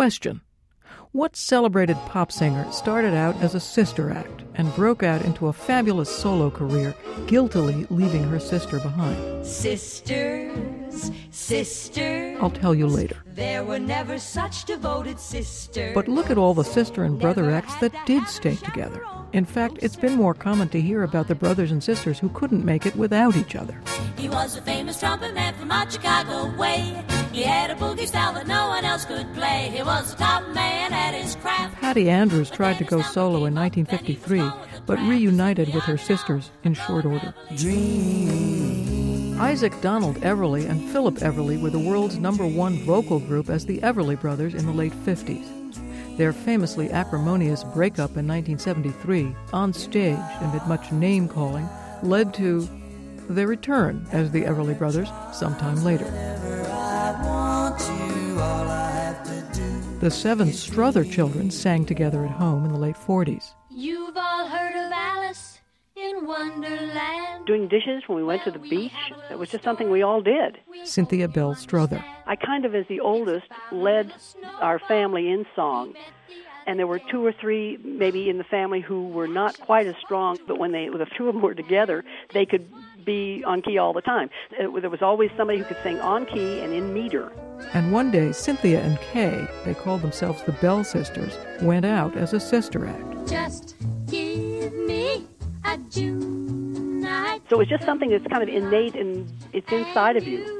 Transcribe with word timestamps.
Question 0.00 0.40
What 1.12 1.36
celebrated 1.36 1.98
pop 2.06 2.32
singer 2.32 2.64
started 2.72 3.12
out 3.12 3.36
as 3.42 3.54
a 3.54 3.60
sister 3.60 4.10
act 4.10 4.44
and 4.54 4.74
broke 4.74 5.02
out 5.02 5.20
into 5.26 5.48
a 5.48 5.52
fabulous 5.52 6.08
solo 6.08 6.50
career, 6.50 6.94
guiltily 7.26 7.86
leaving 7.90 8.24
her 8.24 8.40
sister 8.40 8.80
behind? 8.80 9.44
Sisters, 9.44 11.10
sisters. 11.30 12.38
I'll 12.40 12.48
tell 12.48 12.74
you 12.74 12.86
later. 12.86 13.18
There 13.26 13.62
were 13.62 13.78
never 13.78 14.18
such 14.18 14.64
devoted 14.64 15.20
sisters. 15.20 15.92
But 15.94 16.08
look 16.08 16.30
at 16.30 16.38
all 16.38 16.54
the 16.54 16.64
sister 16.64 17.04
and 17.04 17.20
brother 17.20 17.50
acts 17.50 17.76
that 17.80 17.92
did 18.06 18.26
stay 18.26 18.56
together. 18.56 19.04
In 19.34 19.44
fact, 19.44 19.80
it's 19.82 19.96
been 19.96 20.14
more 20.14 20.32
common 20.32 20.70
to 20.70 20.80
hear 20.80 21.02
about 21.02 21.28
the 21.28 21.34
brothers 21.34 21.72
and 21.72 21.84
sisters 21.84 22.18
who 22.18 22.30
couldn't 22.30 22.64
make 22.64 22.86
it 22.86 22.96
without 22.96 23.36
each 23.36 23.54
other. 23.54 23.78
He 24.20 24.28
was 24.28 24.54
a 24.54 24.60
famous 24.60 25.00
trumpet 25.00 25.32
man 25.32 25.54
from 25.54 25.72
our 25.72 25.90
Chicago 25.90 26.54
way. 26.58 27.02
He 27.32 27.42
had 27.42 27.70
a 27.70 27.74
boogie 27.74 28.06
style 28.06 28.34
that 28.34 28.46
no 28.46 28.68
one 28.68 28.84
else 28.84 29.06
could 29.06 29.32
play. 29.32 29.72
He 29.74 29.82
was 29.82 30.12
a 30.12 30.16
top 30.18 30.46
man 30.48 30.92
at 30.92 31.14
his 31.14 31.36
craft. 31.36 31.76
Patty 31.76 32.10
Andrews 32.10 32.50
tried 32.50 32.76
to 32.76 32.84
go 32.84 33.00
solo 33.00 33.46
in 33.46 33.54
1953, 33.54 34.42
but 34.84 34.98
reunited 34.98 35.72
with 35.72 35.84
her 35.84 35.96
sisters 35.96 36.50
in 36.64 36.74
short 36.74 37.06
order. 37.06 37.32
Isaac 39.40 39.72
Donald 39.80 40.16
Everly 40.16 40.68
and 40.68 40.90
Philip 40.90 41.14
Everly 41.14 41.58
were 41.58 41.70
the 41.70 41.78
world's 41.78 42.18
number 42.18 42.46
one 42.46 42.76
vocal 42.80 43.20
group 43.20 43.48
as 43.48 43.64
the 43.64 43.78
Everly 43.78 44.20
Brothers 44.20 44.52
in 44.52 44.66
the 44.66 44.72
late 44.72 44.92
50s. 44.92 46.18
Their 46.18 46.34
famously 46.34 46.90
acrimonious 46.90 47.64
breakup 47.64 48.18
in 48.18 48.28
1973, 48.28 49.34
on 49.54 49.72
stage 49.72 50.18
amid 50.42 50.66
much 50.66 50.92
name 50.92 51.26
calling, 51.26 51.66
led 52.02 52.34
to 52.34 52.68
their 53.34 53.46
return 53.46 54.06
as 54.12 54.30
the 54.30 54.42
Everly 54.42 54.76
Brothers 54.76 55.08
sometime 55.32 55.82
later. 55.84 56.04
The 60.00 60.10
seven 60.10 60.52
Strother 60.52 61.04
children 61.04 61.50
sang 61.50 61.84
together 61.84 62.24
at 62.24 62.30
home 62.30 62.64
in 62.64 62.72
the 62.72 62.78
late 62.78 62.96
40s. 62.96 63.52
You've 63.70 64.16
all 64.16 64.46
heard 64.48 64.74
of 64.74 64.90
Alice 64.90 65.60
in 65.94 66.26
Wonderland. 66.26 67.46
Doing 67.46 67.68
dishes 67.68 68.02
when 68.06 68.16
we 68.16 68.24
went 68.24 68.42
to 68.44 68.50
the 68.50 68.58
beach, 68.58 68.92
it 69.30 69.38
was 69.38 69.50
just 69.50 69.62
something 69.62 69.90
we 69.90 70.02
all 70.02 70.22
did. 70.22 70.58
Cynthia 70.84 71.28
Bell 71.28 71.54
Strother. 71.54 72.02
I 72.26 72.36
kind 72.36 72.64
of, 72.64 72.74
as 72.74 72.86
the 72.88 73.00
oldest, 73.00 73.46
led 73.70 74.12
our 74.60 74.78
family 74.78 75.28
in 75.28 75.44
song. 75.54 75.94
And 76.66 76.78
there 76.78 76.86
were 76.86 77.00
two 77.10 77.24
or 77.24 77.32
three, 77.32 77.78
maybe 77.84 78.30
in 78.30 78.38
the 78.38 78.44
family, 78.44 78.80
who 78.80 79.08
were 79.08 79.28
not 79.28 79.58
quite 79.60 79.86
as 79.86 79.96
strong. 80.02 80.38
But 80.46 80.58
when 80.58 80.72
they, 80.72 80.88
the 80.88 81.06
two 81.16 81.28
of 81.28 81.34
them 81.34 81.42
were 81.42 81.54
together, 81.54 82.04
they 82.32 82.46
could 82.46 82.70
be 83.04 83.42
on 83.46 83.62
key 83.62 83.78
all 83.78 83.92
the 83.92 84.00
time. 84.02 84.30
Uh, 84.52 84.80
There 84.80 84.90
was 84.90 85.02
always 85.02 85.30
somebody 85.36 85.58
who 85.58 85.64
could 85.64 85.78
sing 85.82 86.00
on 86.00 86.26
key 86.26 86.60
and 86.60 86.72
in 86.72 86.92
meter. 86.92 87.32
And 87.74 87.92
one 87.92 88.10
day, 88.10 88.32
Cynthia 88.32 88.80
and 88.80 88.98
Kay, 89.00 89.46
they 89.64 89.74
called 89.74 90.02
themselves 90.02 90.42
the 90.42 90.52
Bell 90.52 90.82
Sisters, 90.82 91.36
went 91.62 91.84
out 91.84 92.16
as 92.16 92.32
a 92.32 92.40
sister 92.40 92.86
act. 92.86 93.28
Just 93.28 93.76
give 94.06 94.72
me 94.72 95.26
a 95.64 95.76
June 95.90 97.00
night. 97.00 97.42
So 97.50 97.60
it's 97.60 97.70
just 97.70 97.84
something 97.84 98.10
that's 98.10 98.26
kind 98.28 98.42
of 98.42 98.48
innate 98.48 98.94
and 98.94 99.30
it's 99.52 99.70
inside 99.70 100.16
of 100.16 100.26
you. 100.26 100.58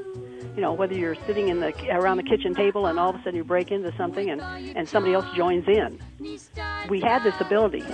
You 0.57 0.63
know, 0.63 0.73
whether 0.73 0.95
you're 0.95 1.15
sitting 1.27 1.49
in 1.49 1.61
the 1.61 1.73
around 1.91 2.17
the 2.19 2.23
kitchen 2.25 2.55
table 2.55 2.87
and 2.87 2.99
all 2.99 3.11
of 3.11 3.15
a 3.17 3.19
sudden 3.21 3.37
you 3.37 3.45
break 3.45 3.71
into 3.71 3.97
something 3.97 4.29
and, 4.29 4.43
and 4.77 4.89
somebody 4.89 5.15
else 5.15 5.25
joins 5.35 5.67
in. 5.69 5.99
We 6.89 7.01
had 7.01 7.23
this 7.23 7.35
ability. 7.41 7.85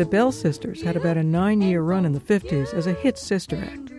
The 0.00 0.06
Bell 0.06 0.32
Sisters 0.32 0.80
had 0.80 0.96
about 0.96 1.18
a 1.18 1.22
nine 1.22 1.60
year 1.60 1.82
run 1.82 2.06
in 2.06 2.12
the 2.12 2.20
50s 2.20 2.72
as 2.72 2.86
a 2.86 2.94
hit 2.94 3.18
sister 3.18 3.56
act. 3.62 3.92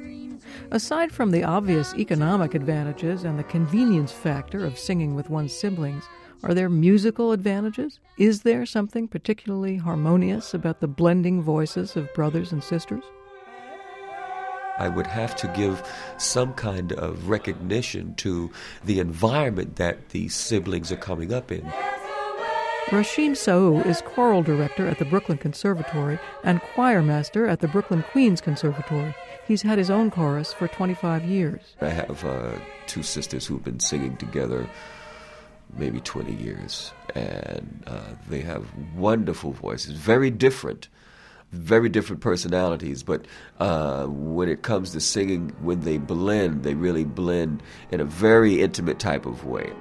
Aside 0.71 1.11
from 1.11 1.29
the 1.29 1.43
obvious 1.43 1.93
economic 1.93 2.55
advantages 2.55 3.23
and 3.23 3.37
the 3.37 3.43
convenience 3.43 4.11
factor 4.11 4.65
of 4.65 4.79
singing 4.79 5.13
with 5.13 5.29
one's 5.29 5.55
siblings, 5.55 6.03
are 6.41 6.55
there 6.55 6.69
musical 6.69 7.33
advantages? 7.33 7.99
Is 8.17 8.41
there 8.41 8.65
something 8.65 9.07
particularly 9.07 9.77
harmonious 9.77 10.55
about 10.55 10.79
the 10.79 10.87
blending 10.87 11.39
voices 11.39 11.95
of 11.95 12.11
brothers 12.15 12.51
and 12.51 12.63
sisters? 12.63 13.03
I 14.79 14.89
would 14.89 15.05
have 15.05 15.35
to 15.35 15.47
give 15.49 15.87
some 16.17 16.55
kind 16.55 16.93
of 16.93 17.29
recognition 17.29 18.15
to 18.15 18.49
the 18.83 18.97
environment 18.97 19.75
that 19.75 20.09
these 20.09 20.33
siblings 20.33 20.91
are 20.91 20.97
coming 20.97 21.31
up 21.31 21.51
in. 21.51 21.71
Rashim 22.87 23.31
Saou 23.31 23.85
is 23.85 24.01
choral 24.01 24.43
director 24.43 24.87
at 24.87 24.97
the 24.97 25.05
Brooklyn 25.05 25.37
Conservatory 25.37 26.19
and 26.43 26.61
choir 26.61 27.01
master 27.01 27.47
at 27.47 27.59
the 27.61 27.67
Brooklyn 27.67 28.03
Queens 28.11 28.41
Conservatory. 28.41 29.15
He's 29.47 29.61
had 29.61 29.77
his 29.77 29.89
own 29.89 30.11
chorus 30.11 30.51
for 30.51 30.67
25 30.67 31.23
years. 31.23 31.61
I 31.79 31.89
have 31.89 32.25
uh, 32.25 32.51
two 32.87 33.03
sisters 33.03 33.45
who've 33.45 33.63
been 33.63 33.79
singing 33.79 34.17
together 34.17 34.67
maybe 35.77 36.01
20 36.01 36.33
years, 36.33 36.91
and 37.15 37.83
uh, 37.87 38.01
they 38.27 38.41
have 38.41 38.65
wonderful 38.95 39.53
voices, 39.53 39.93
very 39.93 40.29
different, 40.29 40.89
very 41.51 41.87
different 41.87 42.21
personalities. 42.21 43.03
But 43.03 43.25
uh, 43.59 44.07
when 44.07 44.49
it 44.49 44.63
comes 44.63 44.91
to 44.91 44.99
singing, 44.99 45.55
when 45.61 45.81
they 45.81 45.97
blend, 45.97 46.63
they 46.63 46.73
really 46.73 47.05
blend 47.05 47.63
in 47.89 48.01
a 48.01 48.05
very 48.05 48.61
intimate 48.61 48.99
type 48.99 49.25
of 49.25 49.45
way. 49.45 49.71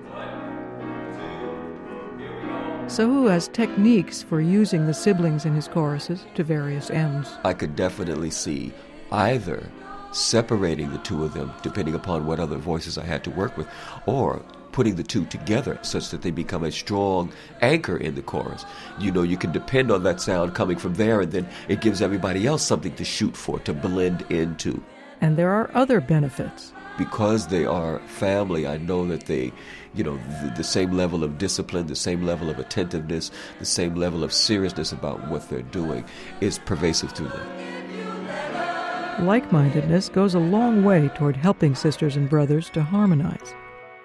Saou 2.90 3.30
has 3.30 3.46
techniques 3.46 4.20
for 4.20 4.40
using 4.40 4.84
the 4.84 4.92
siblings 4.92 5.46
in 5.46 5.54
his 5.54 5.68
choruses 5.68 6.26
to 6.34 6.42
various 6.42 6.90
ends. 6.90 7.38
I 7.44 7.54
could 7.54 7.76
definitely 7.76 8.30
see 8.30 8.72
either 9.12 9.64
separating 10.10 10.90
the 10.90 10.98
two 10.98 11.22
of 11.22 11.32
them, 11.32 11.52
depending 11.62 11.94
upon 11.94 12.26
what 12.26 12.40
other 12.40 12.56
voices 12.56 12.98
I 12.98 13.04
had 13.04 13.22
to 13.22 13.30
work 13.30 13.56
with, 13.56 13.68
or 14.06 14.42
putting 14.72 14.96
the 14.96 15.04
two 15.04 15.24
together 15.26 15.78
such 15.82 16.10
that 16.10 16.22
they 16.22 16.32
become 16.32 16.64
a 16.64 16.72
strong 16.72 17.32
anchor 17.60 17.96
in 17.96 18.16
the 18.16 18.22
chorus. 18.22 18.64
You 18.98 19.12
know, 19.12 19.22
you 19.22 19.36
can 19.36 19.52
depend 19.52 19.92
on 19.92 20.02
that 20.02 20.20
sound 20.20 20.56
coming 20.56 20.76
from 20.76 20.94
there, 20.94 21.20
and 21.20 21.30
then 21.30 21.48
it 21.68 21.82
gives 21.82 22.02
everybody 22.02 22.44
else 22.44 22.64
something 22.64 22.96
to 22.96 23.04
shoot 23.04 23.36
for, 23.36 23.60
to 23.60 23.72
blend 23.72 24.22
into. 24.30 24.82
And 25.20 25.36
there 25.36 25.50
are 25.50 25.70
other 25.74 26.00
benefits. 26.00 26.72
Because 27.00 27.46
they 27.46 27.64
are 27.64 27.98
family, 28.00 28.66
I 28.66 28.76
know 28.76 29.06
that 29.06 29.24
they, 29.24 29.52
you 29.94 30.04
know, 30.04 30.18
the, 30.42 30.52
the 30.58 30.64
same 30.64 30.92
level 30.92 31.24
of 31.24 31.38
discipline, 31.38 31.86
the 31.86 31.96
same 31.96 32.26
level 32.26 32.50
of 32.50 32.58
attentiveness, 32.58 33.30
the 33.58 33.64
same 33.64 33.94
level 33.94 34.22
of 34.22 34.34
seriousness 34.34 34.92
about 34.92 35.26
what 35.28 35.48
they're 35.48 35.62
doing 35.62 36.04
is 36.42 36.58
pervasive 36.58 37.12
through 37.12 37.28
them. 37.28 39.26
Like 39.26 39.50
mindedness 39.50 40.10
goes 40.10 40.34
a 40.34 40.38
long 40.38 40.84
way 40.84 41.08
toward 41.16 41.36
helping 41.36 41.74
sisters 41.74 42.16
and 42.16 42.28
brothers 42.28 42.68
to 42.74 42.82
harmonize. 42.82 43.54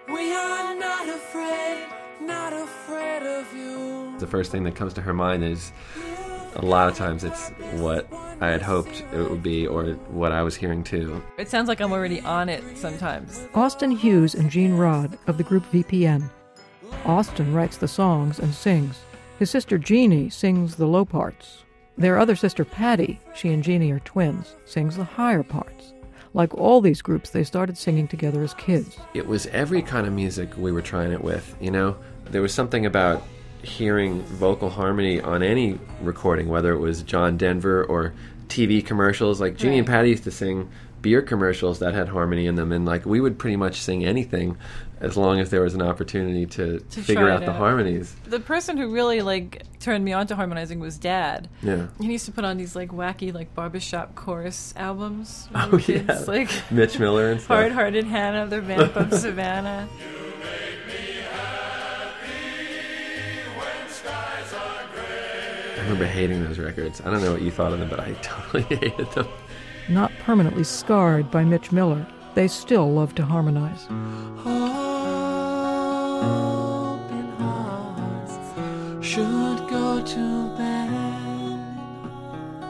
We 0.07 0.33
are 0.33 0.73
not 0.73 1.09
afraid, 1.09 1.85
not 2.21 2.53
afraid 2.53 3.23
of 3.23 3.53
you. 3.53 4.15
The 4.19 4.27
first 4.27 4.53
thing 4.53 4.63
that 4.63 4.75
comes 4.75 4.93
to 4.93 5.01
her 5.01 5.13
mind 5.13 5.43
is 5.43 5.73
a 6.55 6.65
lot 6.65 6.87
of 6.87 6.95
times 6.95 7.25
it's 7.25 7.49
what 7.73 8.07
I 8.41 8.47
had 8.47 8.61
hoped 8.61 9.03
it 9.13 9.29
would 9.29 9.43
be 9.43 9.65
or 9.65 9.85
what 10.09 10.31
I 10.31 10.43
was 10.43 10.55
hearing 10.55 10.83
too. 10.83 11.23
It 11.37 11.49
sounds 11.49 11.67
like 11.67 11.79
I'm 11.79 11.91
already 11.91 12.21
on 12.21 12.49
it 12.49 12.77
sometimes. 12.77 13.47
Austin 13.53 13.91
Hughes 13.91 14.35
and 14.35 14.49
Gene 14.49 14.73
Rod 14.73 15.17
of 15.27 15.37
the 15.37 15.43
group 15.43 15.63
VPN. 15.71 16.29
Austin 17.05 17.53
writes 17.53 17.77
the 17.77 17.87
songs 17.87 18.39
and 18.39 18.53
sings. 18.53 18.99
His 19.39 19.49
sister 19.49 19.77
Jeannie 19.77 20.29
sings 20.29 20.75
the 20.75 20.87
low 20.87 21.05
parts. 21.05 21.63
Their 21.97 22.17
other 22.17 22.35
sister 22.35 22.65
Patty, 22.65 23.19
she 23.33 23.53
and 23.53 23.63
Jeannie 23.63 23.91
are 23.91 23.99
twins, 23.99 24.55
sings 24.65 24.97
the 24.97 25.03
higher 25.03 25.43
parts. 25.43 25.93
Like 26.33 26.53
all 26.53 26.81
these 26.81 27.01
groups, 27.01 27.29
they 27.29 27.45
started 27.45 27.77
singing 27.77 28.07
together 28.09 28.43
as 28.43 28.53
kids. 28.55 28.97
It 29.13 29.25
was 29.25 29.47
every 29.47 29.81
kind 29.81 30.05
of 30.05 30.11
music 30.11 30.49
we 30.57 30.73
were 30.73 30.81
trying 30.81 31.13
it 31.13 31.23
with, 31.23 31.55
you 31.61 31.71
know? 31.71 31.95
There 32.25 32.41
was 32.41 32.53
something 32.53 32.85
about 32.85 33.23
hearing 33.65 34.21
vocal 34.23 34.69
harmony 34.69 35.19
on 35.21 35.43
any 35.43 35.79
recording, 36.01 36.47
whether 36.47 36.71
it 36.73 36.79
was 36.79 37.01
John 37.03 37.37
Denver 37.37 37.83
or 37.83 38.13
TV 38.47 38.85
commercials. 38.85 39.41
Like 39.41 39.57
Jeannie 39.57 39.79
and 39.79 39.87
Patty 39.87 40.09
used 40.09 40.23
to 40.25 40.31
sing 40.31 40.69
beer 41.01 41.21
commercials 41.21 41.79
that 41.79 41.93
had 41.93 42.07
harmony 42.09 42.47
in 42.47 42.55
them, 42.55 42.71
and 42.71 42.85
like 42.85 43.05
we 43.05 43.19
would 43.21 43.37
pretty 43.37 43.55
much 43.57 43.79
sing 43.81 44.05
anything 44.05 44.57
as 45.01 45.17
long 45.17 45.39
as 45.39 45.49
there 45.49 45.61
was 45.61 45.75
an 45.75 45.81
opportunity 45.81 46.45
to, 46.45 46.79
To 46.79 47.01
figure 47.01 47.29
out 47.29 47.41
the 47.41 47.51
out. 47.51 47.57
harmonies. 47.57 48.15
The 48.25 48.39
person 48.39 48.77
who 48.77 48.91
really 48.91 49.21
like 49.21 49.61
turned 49.79 50.05
me 50.05 50.13
on 50.13 50.25
to 50.27 50.35
harmonizing 50.35 50.79
was 50.79 50.97
Dad. 50.97 51.49
Yeah. 51.61 51.87
He 51.99 52.11
used 52.11 52.25
to 52.27 52.31
put 52.31 52.45
on 52.45 52.57
these 52.57 52.75
like 52.75 52.89
wacky 52.91 53.33
like 53.33 53.53
barbershop 53.53 54.15
chorus 54.15 54.73
albums. 54.77 55.47
Oh 55.53 55.69
were 55.71 55.79
yeah, 55.81 56.23
like 56.27 56.49
Mitch 56.71 56.97
Miller 56.97 57.29
and 57.31 57.39
stuff. 57.41 57.47
Hard 57.57 57.71
Hearted 57.73 58.05
Hannah, 58.05 58.47
the 58.47 58.61
band 58.61 58.91
from 58.91 59.11
Savannah. 59.11 59.87
remember 65.85 66.05
hating 66.05 66.43
those 66.43 66.59
records. 66.59 67.01
I 67.01 67.11
don't 67.11 67.21
know 67.21 67.31
what 67.31 67.41
you 67.41 67.51
thought 67.51 67.71
of 67.71 67.79
them, 67.79 67.89
but 67.89 67.99
I 67.99 68.13
totally 68.21 68.63
hated 68.63 69.11
them. 69.11 69.27
Not 69.87 70.11
permanently 70.19 70.63
scarred 70.63 71.29
by 71.29 71.43
Mitch 71.43 71.71
Miller, 71.71 72.07
they 72.33 72.47
still 72.47 72.91
love 72.91 73.13
to 73.15 73.25
harmonize. 73.25 73.85
Open 73.85 74.01
hearts 77.37 79.07
should 79.07 79.69
go 79.69 80.03
to 80.03 80.57
bed. 80.57 80.89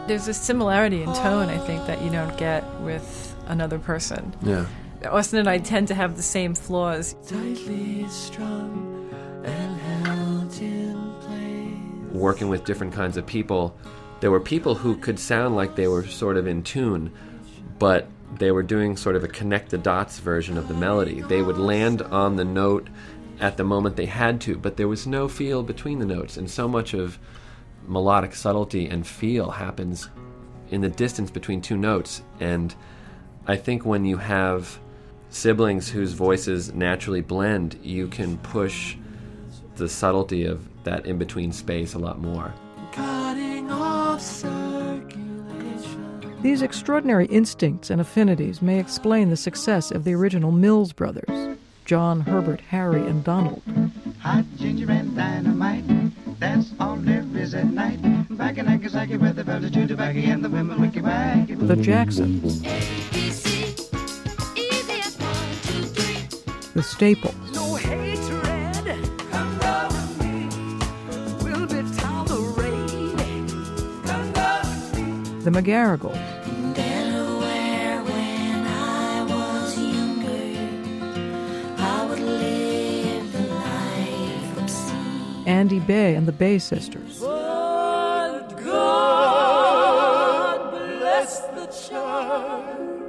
There's 0.09 0.27
a 0.27 0.33
similarity 0.33 1.01
in 1.01 1.13
tone, 1.13 1.49
I 1.49 1.57
think, 1.57 1.87
that 1.87 2.01
you 2.01 2.11
don't 2.11 2.37
get 2.37 2.65
with 2.81 3.33
another 3.47 3.79
person. 3.79 4.35
Yeah. 4.41 4.65
Austin 5.09 5.39
and 5.39 5.49
I 5.49 5.59
tend 5.59 5.87
to 5.87 5.95
have 5.95 6.17
the 6.17 6.23
same 6.23 6.53
flaws. 6.53 7.15
Tightly 7.27 8.07
strung 8.09 8.95
working 12.15 12.49
with 12.49 12.65
different 12.65 12.93
kinds 12.93 13.17
of 13.17 13.25
people, 13.25 13.77
there 14.19 14.31
were 14.31 14.39
people 14.39 14.75
who 14.75 14.97
could 14.97 15.19
sound 15.19 15.55
like 15.55 15.75
they 15.75 15.87
were 15.87 16.05
sort 16.05 16.37
of 16.37 16.47
in 16.47 16.63
tune, 16.63 17.11
but 17.79 18.07
they 18.37 18.51
were 18.51 18.63
doing 18.63 18.97
sort 18.97 19.15
of 19.15 19.23
a 19.23 19.27
connect 19.27 19.69
the 19.69 19.77
dots 19.77 20.19
version 20.19 20.57
of 20.57 20.67
the 20.67 20.73
melody. 20.73 21.21
They 21.21 21.41
would 21.41 21.57
land 21.57 22.01
on 22.01 22.35
the 22.35 22.45
note 22.45 22.89
at 23.39 23.57
the 23.57 23.63
moment 23.63 23.95
they 23.95 24.05
had 24.05 24.41
to, 24.41 24.57
but 24.57 24.77
there 24.77 24.87
was 24.87 25.05
no 25.05 25.27
feel 25.27 25.63
between 25.63 25.99
the 25.99 26.05
notes, 26.05 26.37
and 26.37 26.49
so 26.49 26.67
much 26.67 26.93
of 26.93 27.19
melodic 27.87 28.33
subtlety 28.33 28.87
and 28.87 29.05
feel 29.05 29.51
happens 29.51 30.09
in 30.69 30.81
the 30.81 30.89
distance 30.89 31.29
between 31.29 31.61
two 31.61 31.77
notes. 31.77 32.21
And 32.39 32.73
I 33.45 33.57
think 33.57 33.85
when 33.85 34.05
you 34.05 34.17
have 34.17 34.79
siblings 35.29 35.89
whose 35.89 36.13
voices 36.13 36.73
naturally 36.73 37.21
blend, 37.21 37.77
you 37.83 38.07
can 38.07 38.37
push 38.37 38.95
the 39.75 39.89
subtlety 39.89 40.45
of 40.45 40.67
that 40.85 41.05
in 41.05 41.17
between 41.17 41.51
space 41.51 41.93
a 41.93 41.99
lot 41.99 42.19
more. 42.19 42.53
Cutting 42.91 43.69
off 43.69 44.21
circulation. 44.21 45.21
These 46.41 46.61
extraordinary 46.61 47.25
instincts 47.25 47.89
and 47.89 47.99
affinities 47.99 48.61
may 48.61 48.79
explain 48.79 49.29
the 49.29 49.37
success 49.37 49.91
of 49.91 50.03
the 50.03 50.13
original 50.13 50.51
Mills 50.51 50.93
brothers 50.93 51.57
John, 51.85 52.21
Herbert, 52.21 52.61
Harry, 52.61 53.05
and 53.05 53.23
Donald. 53.23 53.61
Hot 54.19 54.43
ginger 54.57 54.89
and 54.89 55.15
dynamite. 55.15 55.83
That's 56.39 56.73
all 56.79 56.95
there 56.95 57.23
is 57.35 57.53
at 57.53 57.67
night. 57.67 57.99
Back 58.37 58.57
in 58.57 58.65
Nagasaki 58.65 59.17
where 59.17 59.33
the 59.33 59.43
fellas 59.43 59.71
chew 59.71 59.85
tobacco 59.85 60.19
and 60.19 60.43
the 60.43 60.49
women 60.49 60.81
wicky 60.81 60.99
wacky. 61.01 61.67
The 61.67 61.75
Jacksons, 61.75 62.61
the 66.73 66.83
Staples, 66.83 67.35
No 67.35 67.43
hatred. 67.43 67.44
The 75.45 75.51
McGarrigles, 75.51 76.17
Delaware 76.73 78.01
when 78.03 78.65
I 78.65 79.23
was 79.29 79.77
younger. 79.77 80.57
I 81.77 82.05
would 82.09 82.19
live 82.19 83.31
the 83.31 83.41
life 83.53 84.57
of 84.57 84.67
sea. 84.71 85.43
Andy 85.45 85.79
Bey 85.79 86.15
and 86.15 86.27
the 86.27 86.31
Bey 86.31 86.57
sisters, 86.57 87.19
But 87.19 88.57
God 88.63 90.71
bless 90.71 91.41
the 91.41 91.67
child. 91.89 93.03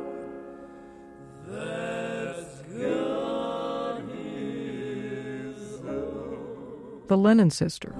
That's 1.49 2.61
got 2.79 4.00
his 4.12 5.81
the 7.09 7.17
Lennon 7.17 7.50
sisters, 7.50 7.94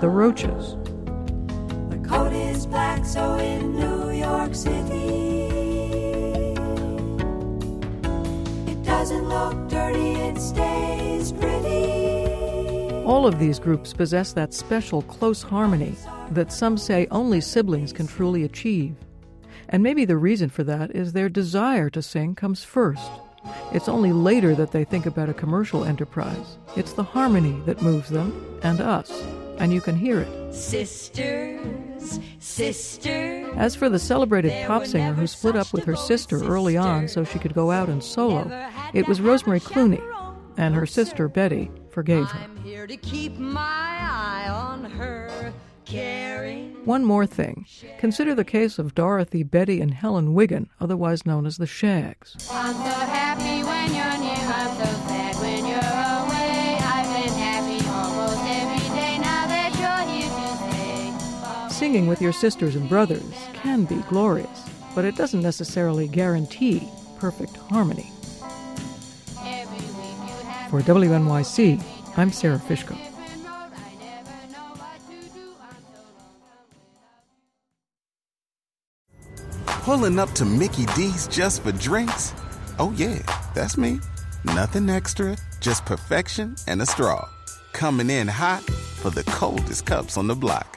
the 0.00 0.08
Roaches, 0.08 0.76
The 1.90 1.98
coat 2.06 2.32
is 2.32 2.66
black, 2.66 3.04
so 3.04 3.36
in 3.36 3.76
New 3.76 4.10
York 4.10 4.54
City, 4.54 5.46
it 8.70 8.82
doesn't 8.84 9.28
look 9.28 9.68
dirty, 9.68 10.12
it 10.12 10.38
stays 10.40 11.32
pretty. 11.32 11.94
All 13.04 13.26
of 13.26 13.38
these 13.38 13.58
groups 13.58 13.92
possess 13.92 14.32
that 14.32 14.52
special 14.52 15.02
close 15.02 15.42
harmony 15.42 15.94
that 16.30 16.52
some 16.52 16.76
say 16.76 17.06
only 17.10 17.40
siblings 17.40 17.92
can 17.92 18.06
truly 18.06 18.44
achieve. 18.44 18.96
And 19.68 19.82
maybe 19.82 20.04
the 20.04 20.16
reason 20.16 20.48
for 20.48 20.64
that 20.64 20.90
is 20.94 21.12
their 21.12 21.28
desire 21.28 21.88
to 21.90 22.02
sing 22.02 22.34
comes 22.34 22.64
first. 22.64 23.10
It's 23.72 23.88
only 23.88 24.12
later 24.12 24.54
that 24.54 24.72
they 24.72 24.84
think 24.84 25.06
about 25.06 25.28
a 25.28 25.34
commercial 25.34 25.84
enterprise. 25.84 26.58
It's 26.76 26.94
the 26.94 27.02
harmony 27.02 27.60
that 27.66 27.82
moves 27.82 28.08
them 28.08 28.58
and 28.62 28.80
us, 28.80 29.22
and 29.58 29.72
you 29.72 29.80
can 29.80 29.96
hear 29.96 30.20
it. 30.20 30.54
Sisters, 30.54 32.20
sisters. 32.38 33.52
As 33.56 33.74
for 33.74 33.88
the 33.88 33.98
celebrated 33.98 34.66
pop 34.66 34.86
singer 34.86 35.14
who 35.14 35.26
split 35.26 35.56
up 35.56 35.72
with 35.72 35.84
her 35.84 35.96
sister 35.96 36.42
early 36.44 36.76
on 36.76 37.08
so 37.08 37.24
she 37.24 37.38
could 37.38 37.54
go 37.54 37.70
out 37.70 37.88
and 37.88 38.02
solo, 38.02 38.50
it 38.92 39.08
was 39.08 39.20
Rosemary 39.20 39.60
Clooney, 39.60 40.02
and 40.56 40.74
her 40.74 40.86
sister 40.86 41.28
Betty 41.28 41.70
forgave 41.90 42.26
her. 42.26 42.40
I'm 42.40 42.56
here 42.58 42.86
to 42.86 42.96
keep 42.96 43.36
my 43.38 43.60
eye 43.60 44.48
on 44.48 44.84
her. 44.84 45.52
One 46.84 47.04
more 47.04 47.26
thing. 47.26 47.66
Consider 47.98 48.34
the 48.34 48.44
case 48.44 48.78
of 48.78 48.94
Dorothy, 48.94 49.42
Betty, 49.42 49.80
and 49.80 49.94
Helen 49.94 50.34
Wiggin, 50.34 50.68
otherwise 50.80 51.26
known 51.26 51.46
as 51.46 51.56
the 51.56 51.66
Shaggs. 51.66 52.36
Singing 61.94 62.08
with 62.08 62.20
your 62.20 62.32
sisters 62.32 62.74
and 62.74 62.88
brothers 62.88 63.22
can 63.52 63.84
be 63.84 64.02
glorious, 64.08 64.68
but 64.96 65.04
it 65.04 65.14
doesn't 65.14 65.42
necessarily 65.42 66.08
guarantee 66.08 66.88
perfect 67.20 67.56
harmony. 67.56 68.10
For 70.70 70.80
WNYC, 70.80 71.80
I'm 72.16 72.32
Sara 72.32 72.58
Fishko. 72.58 72.98
Pulling 79.66 80.18
up 80.18 80.32
to 80.32 80.44
Mickey 80.44 80.86
D's 80.96 81.28
just 81.28 81.62
for 81.62 81.70
drinks? 81.70 82.34
Oh, 82.80 82.92
yeah, 82.96 83.22
that's 83.54 83.76
me. 83.76 84.00
Nothing 84.42 84.90
extra, 84.90 85.36
just 85.60 85.84
perfection 85.84 86.56
and 86.66 86.82
a 86.82 86.86
straw. 86.86 87.28
Coming 87.72 88.10
in 88.10 88.26
hot 88.26 88.64
for 88.64 89.10
the 89.10 89.22
coldest 89.22 89.86
cups 89.86 90.16
on 90.16 90.26
the 90.26 90.34
block. 90.34 90.76